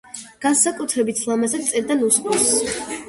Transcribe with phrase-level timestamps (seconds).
[0.45, 2.49] განსაკუთრებით ლამაზად წერდა ნუსხურს.